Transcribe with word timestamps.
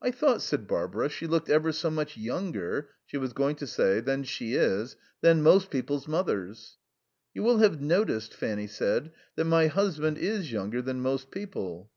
"I 0.00 0.12
thought," 0.12 0.42
said 0.42 0.68
Barbara, 0.68 1.08
"she 1.08 1.26
looked 1.26 1.50
ever 1.50 1.72
so 1.72 1.90
much 1.90 2.16
younger" 2.16 2.90
she 3.04 3.16
was 3.16 3.32
going 3.32 3.56
to 3.56 3.66
say, 3.66 3.98
"than 3.98 4.22
she 4.22 4.54
is" 4.54 4.94
"than 5.22 5.42
most 5.42 5.70
people's 5.72 6.06
mothers." 6.06 6.76
"You 7.34 7.42
will 7.42 7.58
have 7.58 7.80
noticed," 7.80 8.32
Fanny 8.32 8.68
said, 8.68 9.10
"that 9.34 9.46
my 9.46 9.66
husband 9.66 10.18
is 10.18 10.52
younger 10.52 10.80
than 10.80 11.00
most 11.00 11.32
people." 11.32 11.90